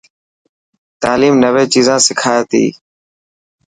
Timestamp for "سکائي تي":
2.05-2.65